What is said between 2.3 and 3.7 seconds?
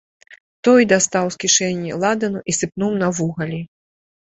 і сыпнуў на вугалі.